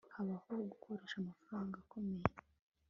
[0.15, 2.25] Habaho gukoresha amafaranga akomeye